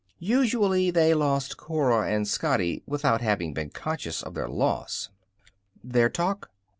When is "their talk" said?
5.83-6.49